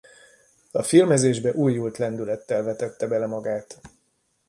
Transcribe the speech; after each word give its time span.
A 0.71 0.83
filmezésbe 0.83 1.51
újult 1.53 1.97
lendülettel 1.97 2.63
vetette 2.63 3.07
bele 3.07 3.25
magát. 3.27 3.79